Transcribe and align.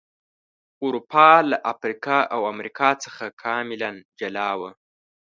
اروپا 0.85 1.29
له 1.49 1.57
افریقا 1.73 2.19
او 2.33 2.41
امریکا 2.53 2.89
څخه 3.03 3.25
کاملا 3.43 3.91
جلا 4.19 4.49
و. 4.59 4.61